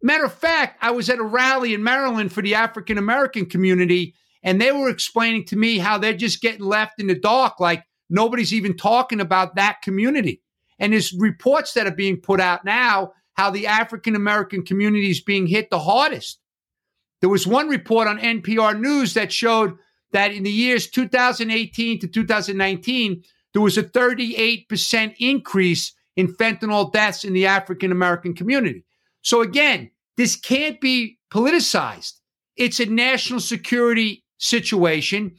[0.01, 4.15] Matter of fact, I was at a rally in Maryland for the African American community,
[4.43, 7.83] and they were explaining to me how they're just getting left in the dark, like
[8.09, 10.41] nobody's even talking about that community.
[10.79, 15.19] And there's reports that are being put out now how the African American community is
[15.19, 16.39] being hit the hardest.
[17.25, 19.79] There was one report on NPR News that showed
[20.11, 27.23] that in the years 2018 to 2019, there was a 38% increase in fentanyl deaths
[27.23, 28.85] in the African American community.
[29.23, 32.13] So again, this can't be politicized.
[32.57, 35.35] It's a national security situation.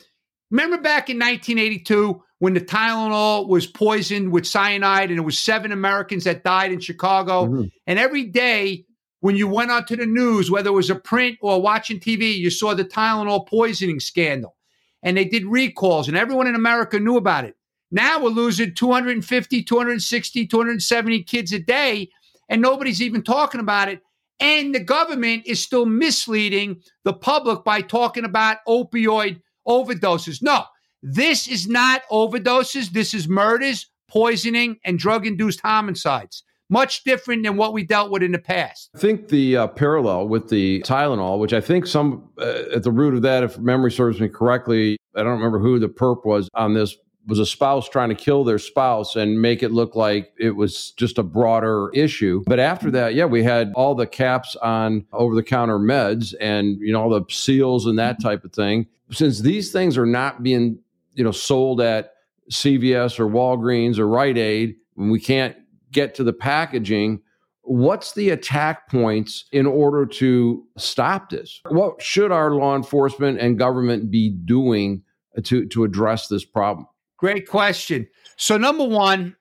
[0.50, 5.70] Remember back in 1982 when the Tylenol was poisoned with cyanide and it was seven
[5.70, 7.46] Americans that died in Chicago?
[7.46, 7.62] Mm-hmm.
[7.86, 8.86] And every day
[9.20, 12.50] when you went onto the news, whether it was a print or watching TV, you
[12.50, 14.56] saw the Tylenol poisoning scandal.
[15.02, 17.54] And they did recalls, and everyone in America knew about it.
[17.90, 22.10] Now we're losing 250, 260, 270 kids a day,
[22.48, 24.00] and nobody's even talking about it.
[24.40, 30.42] And the government is still misleading the public by talking about opioid overdoses.
[30.42, 30.64] No,
[31.02, 32.90] this is not overdoses.
[32.90, 38.22] This is murders, poisoning, and drug induced homicides much different than what we dealt with
[38.22, 38.90] in the past.
[38.94, 42.90] I think the uh, parallel with the Tylenol, which I think some uh, at the
[42.90, 46.48] root of that, if memory serves me correctly, I don't remember who the perp was
[46.54, 50.32] on this, was a spouse trying to kill their spouse and make it look like
[50.38, 52.42] it was just a broader issue.
[52.46, 56.78] But after that, yeah, we had all the caps on over the counter meds and,
[56.80, 58.86] you know, all the seals and that type of thing.
[59.10, 60.78] Since these things are not being,
[61.14, 62.12] you know, sold at
[62.50, 65.56] CVS or Walgreens or Rite Aid, and we can't
[65.96, 67.22] get to the packaging,
[67.62, 71.60] what's the attack points in order to stop this?
[71.68, 75.02] What should our law enforcement and government be doing
[75.42, 76.86] to, to address this problem?
[77.18, 78.06] Great question.
[78.36, 79.36] So, number one,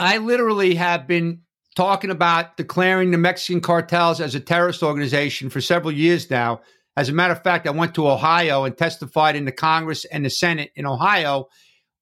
[0.00, 1.42] I literally have been
[1.76, 6.60] talking about declaring the Mexican cartels as a terrorist organization for several years now.
[6.96, 10.24] As a matter of fact, I went to Ohio and testified in the Congress and
[10.24, 11.46] the Senate in Ohio,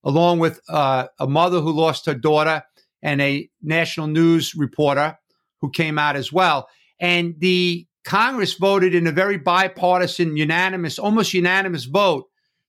[0.03, 2.63] along with uh, a mother who lost her daughter
[3.07, 5.17] and a national news reporter
[5.61, 6.69] who came out as well.
[6.99, 12.25] And the Congress voted in a very bipartisan, unanimous, almost unanimous vote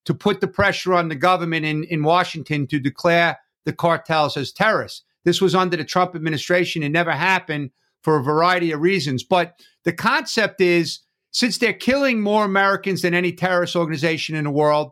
[0.05, 4.51] to put the pressure on the government in, in Washington to declare the cartels as
[4.51, 5.03] terrorists.
[5.25, 6.83] This was under the Trump administration.
[6.83, 7.71] It never happened
[8.03, 9.23] for a variety of reasons.
[9.23, 10.99] But the concept is
[11.31, 14.91] since they're killing more Americans than any terrorist organization in the world,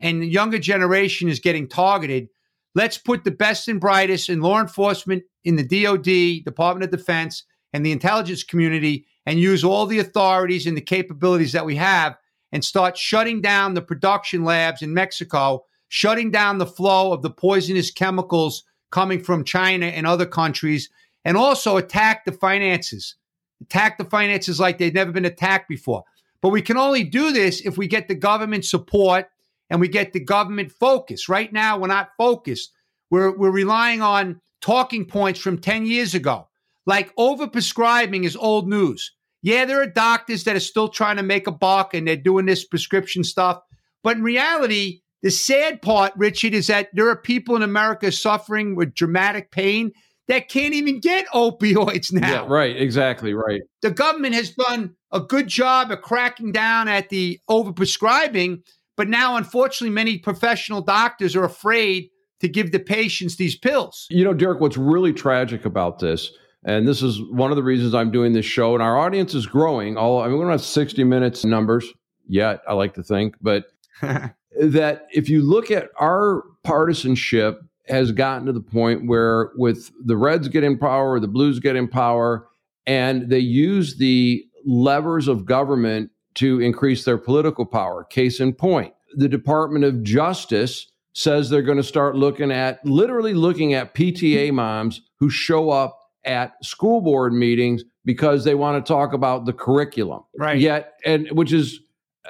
[0.00, 2.28] and the younger generation is getting targeted,
[2.76, 7.44] Let's put the best and brightest in law enforcement, in the DOD, Department of Defense,
[7.72, 12.18] and the intelligence community, and use all the authorities and the capabilities that we have
[12.52, 17.30] and start shutting down the production labs in Mexico, shutting down the flow of the
[17.30, 20.90] poisonous chemicals coming from China and other countries,
[21.24, 23.14] and also attack the finances.
[23.62, 26.04] Attack the finances like they've never been attacked before.
[26.42, 29.28] But we can only do this if we get the government support
[29.70, 31.28] and we get the government focused.
[31.28, 32.72] Right now, we're not focused.
[33.10, 36.48] We're, we're relying on talking points from 10 years ago.
[36.86, 39.12] Like overprescribing is old news.
[39.42, 42.46] Yeah, there are doctors that are still trying to make a buck and they're doing
[42.46, 43.60] this prescription stuff.
[44.02, 48.76] But in reality, The sad part, Richard, is that there are people in America suffering
[48.76, 49.90] with dramatic pain
[50.28, 52.30] that can't even get opioids now.
[52.30, 52.76] Yeah, right.
[52.76, 53.34] Exactly.
[53.34, 53.62] Right.
[53.82, 58.62] The government has done a good job of cracking down at the overprescribing,
[58.96, 64.06] but now, unfortunately, many professional doctors are afraid to give the patients these pills.
[64.10, 66.32] You know, Derek, what's really tragic about this,
[66.64, 69.46] and this is one of the reasons I'm doing this show, and our audience is
[69.46, 69.96] growing.
[69.96, 71.86] All I mean, we don't have 60 minutes numbers
[72.28, 73.66] yet, I like to think, but
[74.00, 80.16] that if you look at our partisanship has gotten to the point where with the
[80.16, 82.48] Reds get in power, the Blues get in power,
[82.86, 88.04] and they use the levers of government to increase their political power.
[88.04, 93.34] Case in point, the Department of Justice says they're going to start looking at literally
[93.34, 98.86] looking at PTA moms who show up at school board meetings because they want to
[98.86, 100.22] talk about the curriculum.
[100.36, 100.58] Right.
[100.58, 101.80] Yet, and which is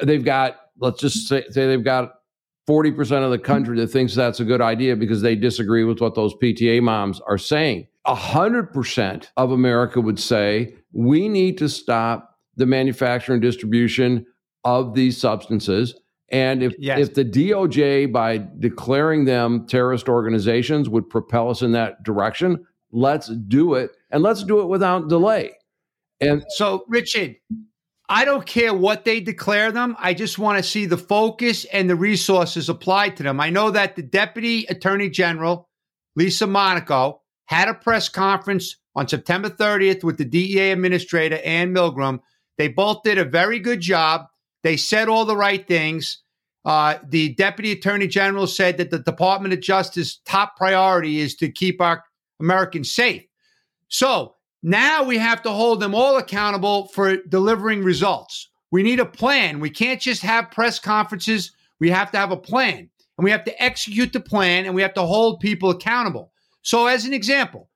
[0.03, 2.15] they've got, let's just say, say they've got
[2.69, 6.15] 40% of the country that thinks that's a good idea because they disagree with what
[6.15, 7.87] those PTA moms are saying.
[8.07, 14.27] 100% of America would say we need to stop the manufacture and distribution
[14.65, 15.95] of these substances.
[16.29, 16.99] And if, yes.
[16.99, 23.29] if the DOJ, by declaring them terrorist organizations, would propel us in that direction, let's
[23.29, 23.93] do it.
[24.11, 25.53] And let's do it without delay.
[26.21, 27.37] And so, Richard,
[28.09, 29.97] I don't care what they declare them.
[29.99, 33.41] I just want to see the focus and the resources applied to them.
[33.41, 35.69] I know that the Deputy Attorney General,
[36.15, 42.21] Lisa Monaco, had a press conference on September 30th with the DEA Administrator, Anne Milgram.
[42.59, 44.27] They both did a very good job.
[44.63, 46.23] They said all the right things.
[46.65, 51.49] Uh, the Deputy Attorney General said that the Department of Justice top priority is to
[51.49, 52.03] keep our
[52.41, 53.25] Americans safe.
[53.89, 58.49] So now we have to hold them all accountable for delivering results.
[58.73, 59.61] We need a plan.
[59.61, 61.53] We can't just have press conferences.
[61.79, 64.83] We have to have a plan and we have to execute the plan and we
[64.83, 66.33] have to hold people accountable.
[66.63, 67.71] So, as an example,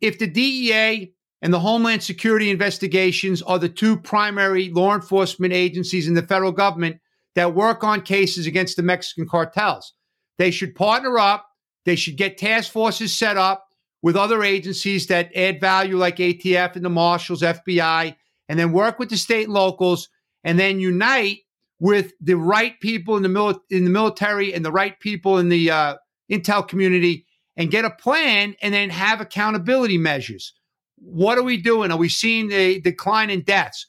[0.00, 6.08] if the DEA and the Homeland Security investigations are the two primary law enforcement agencies
[6.08, 7.00] in the federal government
[7.34, 9.94] that work on cases against the Mexican cartels,
[10.38, 11.46] they should partner up.
[11.84, 13.66] They should get task forces set up
[14.02, 18.14] with other agencies that add value like ATF and the Marshals, FBI,
[18.48, 20.08] and then work with the state and locals
[20.44, 21.38] and then unite
[21.80, 25.48] with the right people in the, mil- in the military and the right people in
[25.48, 25.94] the uh,
[26.30, 27.26] intel community
[27.56, 30.54] and get a plan and then have accountability measures.
[31.00, 31.90] What are we doing?
[31.90, 33.86] Are we seeing a decline in deaths?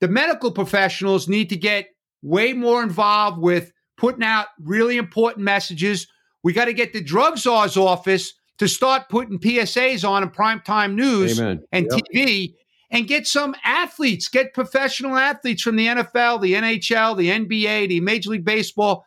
[0.00, 1.88] The medical professionals need to get
[2.22, 6.06] way more involved with putting out really important messages.
[6.42, 10.94] We got to get the drug czar's office to start putting PSAs on in primetime
[10.94, 11.62] news Amen.
[11.72, 12.00] and yep.
[12.12, 12.54] TV
[12.90, 18.00] and get some athletes, get professional athletes from the NFL, the NHL, the NBA, the
[18.00, 19.04] Major League Baseball.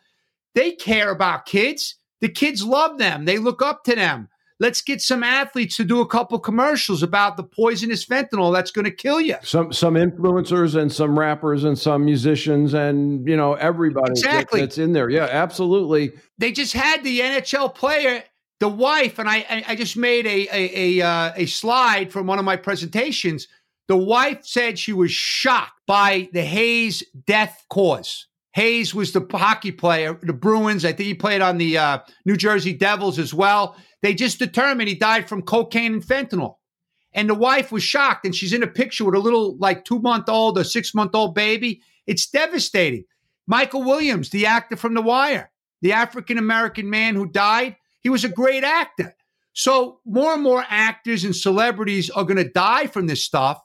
[0.54, 1.96] They care about kids.
[2.22, 3.26] The kids love them.
[3.26, 4.28] They look up to them.
[4.62, 8.86] Let's get some athletes to do a couple commercials about the poisonous fentanyl that's going
[8.86, 9.36] to kill you.
[9.42, 14.60] Some some influencers and some rappers and some musicians and you know everybody exactly.
[14.60, 15.10] That, that's in there.
[15.10, 16.12] Yeah, absolutely.
[16.38, 18.24] They just had the NHL player
[18.60, 22.40] the wife, and I, I just made a a a, uh, a slide from one
[22.40, 23.48] of my presentations.
[23.88, 28.28] The wife said she was shocked by the Hayes death cause.
[28.54, 30.84] Hayes was the hockey player, the Bruins.
[30.84, 33.76] I think he played on the uh, New Jersey Devils as well.
[34.02, 36.56] They just determined he died from cocaine and fentanyl.
[37.14, 40.00] And the wife was shocked, and she's in a picture with a little, like, two
[40.00, 41.82] month old or six month old baby.
[42.06, 43.06] It's devastating.
[43.48, 48.24] Michael Williams, the actor from The Wire, the African American man who died, he was
[48.24, 49.16] a great actor.
[49.54, 53.60] So more and more actors and celebrities are going to die from this stuff,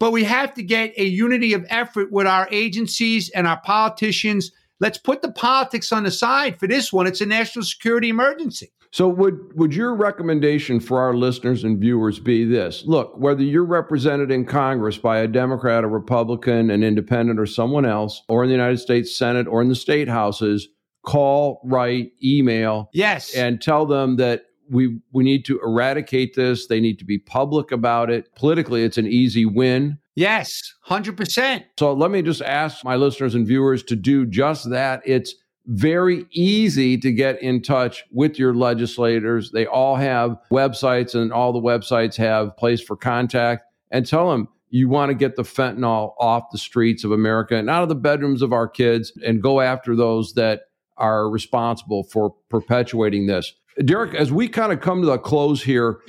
[0.00, 4.50] but we have to get a unity of effort with our agencies and our politicians.
[4.80, 7.06] Let's put the politics on the side for this one.
[7.06, 8.72] It's a national security emergency.
[8.92, 12.82] So would would your recommendation for our listeners and viewers be this?
[12.86, 17.86] Look, whether you're represented in Congress by a Democrat, a Republican, an independent or someone
[17.86, 20.66] else, or in the United States Senate or in the state houses,
[21.06, 22.90] call, write, email.
[22.92, 23.32] Yes.
[23.34, 26.66] And tell them that we we need to eradicate this.
[26.66, 28.34] They need to be public about it.
[28.34, 29.98] Politically, it's an easy win.
[30.14, 31.64] Yes, 100%.
[31.78, 35.02] So let me just ask my listeners and viewers to do just that.
[35.04, 35.34] It's
[35.66, 39.50] very easy to get in touch with your legislators.
[39.52, 44.48] They all have websites and all the websites have place for contact and tell them
[44.70, 47.94] you want to get the fentanyl off the streets of America and out of the
[47.94, 50.62] bedrooms of our kids and go after those that
[50.96, 53.54] are responsible for perpetuating this.
[53.84, 56.00] Derek, as we kind of come to the close here,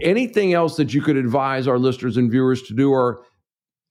[0.00, 3.24] anything else that you could advise our listeners and viewers to do, or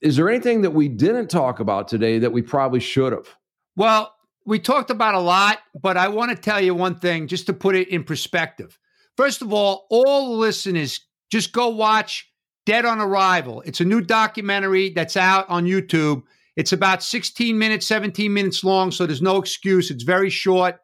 [0.02, 3.28] is there anything that we didn't talk about today that we probably should have?
[3.76, 4.14] Well,
[4.46, 7.54] we talked about a lot, but I want to tell you one thing just to
[7.54, 8.78] put it in perspective.
[9.18, 12.30] First of all, all listeners, just go watch
[12.66, 13.62] Dead on Arrival.
[13.66, 16.24] It's a new documentary that's out on YouTube.
[16.56, 19.92] It's about 16 minutes, 17 minutes long, so there's no excuse.
[19.92, 20.80] It's very short.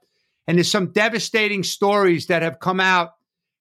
[0.47, 3.11] And there's some devastating stories that have come out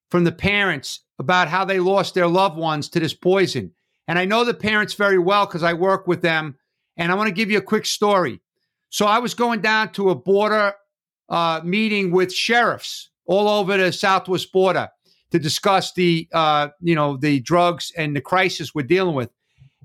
[0.09, 3.71] from the parents about how they lost their loved ones to this poison.
[4.07, 6.57] And I know the parents very well because I work with them.
[6.97, 8.41] And I want to give you a quick story.
[8.89, 10.73] So I was going down to a border
[11.29, 14.89] uh, meeting with sheriffs all over the southwest border
[15.31, 19.29] to discuss the uh, you know the drugs and the crisis we're dealing with.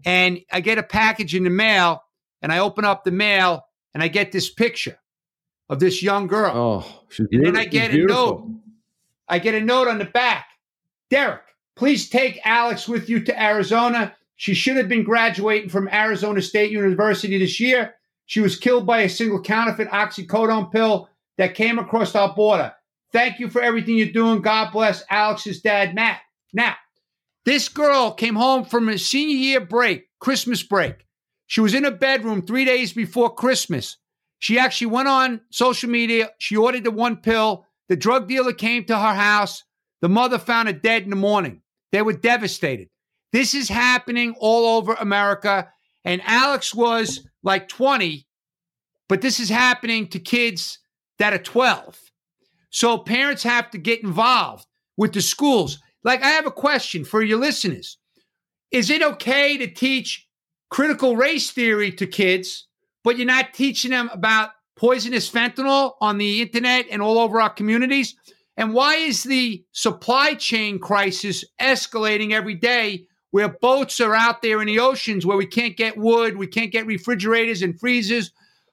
[0.05, 2.03] And I get a package in the mail,
[2.42, 4.99] and I open up the mail, and I get this picture
[5.68, 6.52] of this young girl.
[6.54, 8.48] Oh, she's and then I get a note.
[9.28, 10.46] I get a note on the back.
[11.10, 11.42] Derek,
[11.74, 14.14] please take Alex with you to Arizona.
[14.36, 17.94] She should have been graduating from Arizona State University this year.
[18.26, 21.08] She was killed by a single counterfeit oxycodone pill
[21.38, 22.72] that came across our border.
[23.12, 24.42] Thank you for everything you're doing.
[24.42, 26.20] God bless Alex's dad, Matt.
[26.52, 26.74] Now,
[27.44, 31.06] this girl came home from a senior year break, Christmas break.
[31.46, 33.96] She was in a bedroom three days before Christmas.
[34.39, 36.30] She actually went on social media.
[36.39, 37.66] She ordered the one pill.
[37.89, 39.62] The drug dealer came to her house.
[40.03, 41.62] The mother found her dead in the morning.
[41.93, 42.89] They were devastated.
[43.32, 45.68] This is happening all over America.
[46.05, 48.26] And Alex was like 20,
[49.09, 50.78] but this is happening to kids
[51.18, 51.99] that are 12.
[52.70, 54.66] So parents have to get involved
[54.97, 55.78] with the schools.
[56.05, 57.99] Like, I have a question for your listeners
[58.70, 60.28] Is it okay to teach
[60.70, 62.68] critical race theory to kids,
[63.07, 67.48] but you're not teaching them about poisonous fentanyl on the internet and all over our
[67.48, 68.16] communities?
[68.57, 74.61] And why is the supply chain crisis escalating every day where boats are out there
[74.61, 78.32] in the oceans where we can't get wood, we can't get refrigerators and freezers,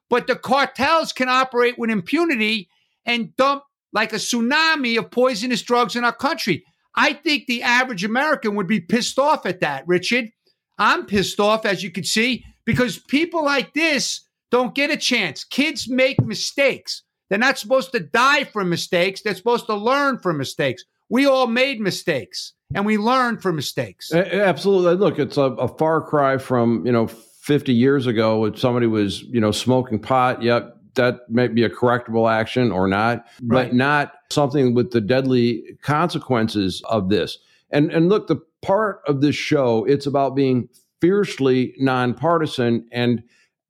[0.10, 2.70] but the cartels can operate with impunity
[3.06, 3.62] and dump
[3.92, 6.66] like a tsunami of poisonous drugs in our country.
[6.96, 10.32] I think the average American would be pissed off at that, Richard.
[10.80, 15.44] I'm pissed off, as you can see, because people like this don't get a chance.
[15.44, 17.04] Kids make mistakes.
[17.30, 19.22] They're not supposed to die from mistakes.
[19.22, 20.84] They're supposed to learn from mistakes.
[21.10, 24.14] We all made mistakes and we learn from mistakes.
[24.14, 24.96] Absolutely.
[24.96, 29.24] Look, it's a, a far cry from, you know, 50 years ago when somebody was,
[29.24, 30.42] you know, smoking pot.
[30.42, 33.68] Yep, that may be a correctable action or not, right.
[33.68, 37.38] but not something with the deadly consequences of this.
[37.72, 40.70] And and look, the part of this show, it's about being
[41.04, 42.88] fiercely nonpartisan.
[42.94, 43.24] And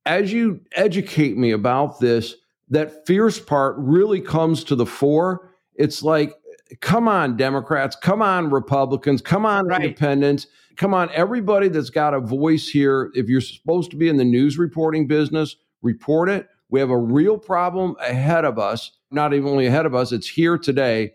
[0.06, 2.36] as you educate me about this,
[2.70, 5.50] that fierce part really comes to the fore.
[5.74, 6.36] It's like
[6.80, 9.82] come on, Democrats, come on, Republicans, come on, right.
[9.82, 13.12] independents, come on, everybody that's got a voice here.
[13.16, 16.48] If you're supposed to be in the news reporting business, report it.
[16.70, 20.28] We have a real problem ahead of us, not even only ahead of us, it's
[20.28, 21.14] here today.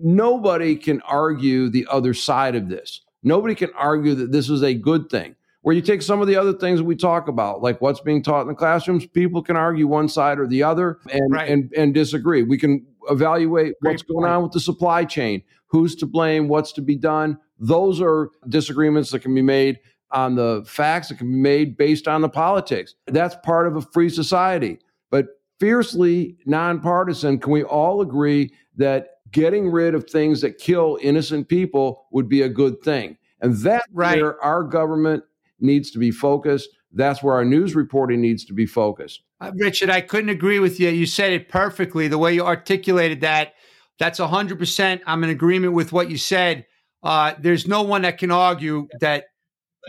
[0.00, 3.02] Nobody can argue the other side of this.
[3.22, 5.34] Nobody can argue that this is a good thing.
[5.62, 8.42] Where you take some of the other things we talk about, like what's being taught
[8.42, 11.50] in the classrooms, people can argue one side or the other and right.
[11.50, 12.42] and, and disagree.
[12.42, 14.20] We can evaluate Great what's point.
[14.20, 17.38] going on with the supply chain, who's to blame, what's to be done.
[17.58, 22.08] Those are disagreements that can be made on the facts, that can be made based
[22.08, 22.94] on the politics.
[23.06, 24.78] That's part of a free society.
[25.10, 25.26] But
[25.58, 32.06] fiercely nonpartisan, can we all agree that getting rid of things that kill innocent people
[32.12, 33.16] would be a good thing?
[33.40, 34.20] And that's right.
[34.20, 35.24] where our government
[35.60, 36.68] needs to be focused.
[36.92, 39.22] That's where our news reporting needs to be focused.
[39.40, 40.88] Uh, Richard, I couldn't agree with you.
[40.88, 42.08] You said it perfectly.
[42.08, 43.54] The way you articulated that,
[43.98, 45.00] that's 100%.
[45.06, 46.66] I'm in agreement with what you said.
[47.02, 49.26] Uh, there's no one that can argue that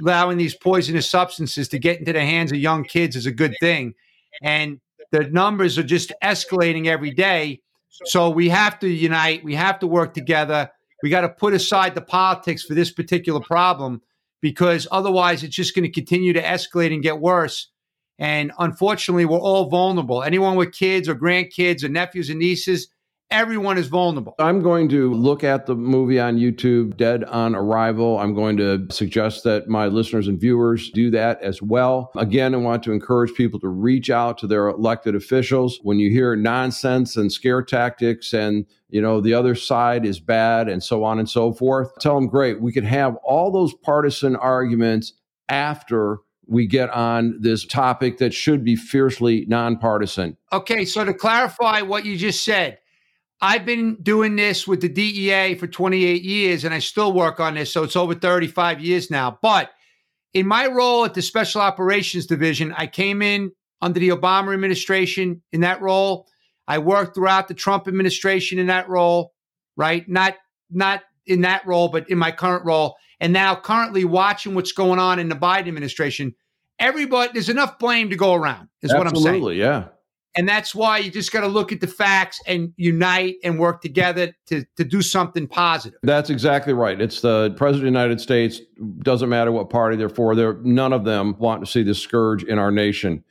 [0.01, 3.55] allowing these poisonous substances to get into the hands of young kids is a good
[3.59, 3.93] thing.
[4.43, 4.79] And
[5.11, 7.61] the numbers are just escalating every day.
[8.05, 9.43] So we have to unite.
[9.43, 10.69] We have to work together.
[11.03, 14.01] We got to put aside the politics for this particular problem
[14.41, 17.69] because otherwise it's just going to continue to escalate and get worse.
[18.17, 20.23] And unfortunately, we're all vulnerable.
[20.23, 22.89] Anyone with kids or grandkids or nephews and nieces,
[23.31, 24.35] everyone is vulnerable.
[24.39, 28.19] I'm going to look at the movie on YouTube, Dead on Arrival.
[28.19, 32.11] I'm going to suggest that my listeners and viewers do that as well.
[32.17, 35.79] Again, I want to encourage people to reach out to their elected officials.
[35.83, 40.67] When you hear nonsense and scare tactics and you know, the other side is bad
[40.67, 41.91] and so on and so forth.
[41.99, 45.13] Tell them, great, we could have all those partisan arguments
[45.47, 46.17] after
[46.47, 50.35] we get on this topic that should be fiercely nonpartisan.
[50.51, 52.78] Okay, so to clarify what you just said,
[53.41, 57.55] I've been doing this with the DEA for 28 years and I still work on
[57.55, 57.71] this.
[57.71, 59.39] So it's over 35 years now.
[59.41, 59.71] But
[60.33, 65.41] in my role at the Special Operations Division, I came in under the Obama administration
[65.53, 66.27] in that role.
[66.67, 69.33] I worked throughout the Trump administration in that role,
[69.75, 70.07] right?
[70.07, 70.35] Not
[70.69, 72.97] not in that role, but in my current role.
[73.19, 76.35] And now currently watching what's going on in the Biden administration.
[76.77, 79.35] Everybody there's enough blame to go around, is Absolutely, what I'm saying.
[79.35, 79.87] Absolutely, yeah.
[80.35, 83.81] And that's why you just got to look at the facts and unite and work
[83.81, 85.99] together to, to do something positive.
[86.03, 86.99] That's exactly right.
[87.01, 88.61] It's the president of the United States,
[88.99, 92.43] doesn't matter what party they're for, they're, none of them want to see the scourge
[92.43, 93.23] in our nation.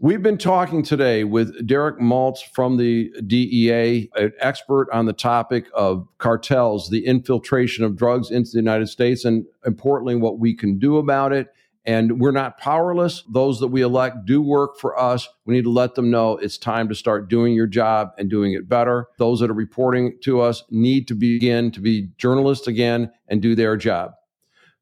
[0.00, 5.66] We've been talking today with Derek Maltz from the DEA, an expert on the topic
[5.72, 10.78] of cartels, the infiltration of drugs into the United States, and importantly, what we can
[10.78, 11.46] do about it
[11.84, 13.22] and we're not powerless.
[13.28, 15.28] Those that we elect do work for us.
[15.44, 18.52] We need to let them know it's time to start doing your job and doing
[18.52, 19.08] it better.
[19.18, 23.54] Those that are reporting to us need to begin to be journalists again and do
[23.54, 24.12] their job.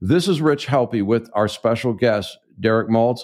[0.01, 3.21] This is Rich Helppie with our special guest, Derek Maltz,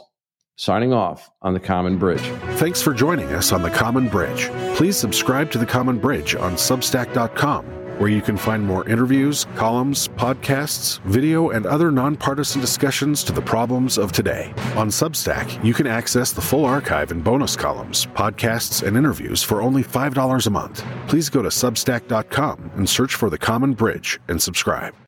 [0.56, 2.22] signing off on The Common Bridge.
[2.56, 4.48] Thanks for joining us on The Common Bridge.
[4.76, 10.08] Please subscribe to The Common Bridge on Substack.com where you can find more interviews, columns,
[10.08, 14.52] podcasts, video, and other nonpartisan discussions to the problems of today.
[14.76, 19.62] On Substack, you can access the full archive and bonus columns, podcasts, and interviews for
[19.62, 20.84] only $5 a month.
[21.06, 24.98] Please go to substack.com and search for The Common Bridge and subscribe.